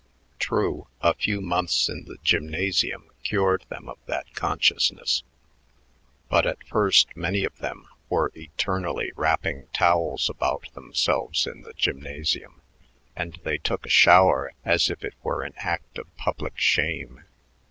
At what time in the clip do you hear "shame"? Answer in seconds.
16.57-17.23